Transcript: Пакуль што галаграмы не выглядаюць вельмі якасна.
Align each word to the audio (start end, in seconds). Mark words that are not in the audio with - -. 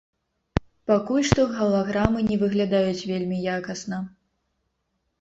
Пакуль 0.91 1.27
што 1.33 1.41
галаграмы 1.59 2.19
не 2.33 2.41
выглядаюць 2.47 3.07
вельмі 3.13 3.37
якасна. 3.61 4.05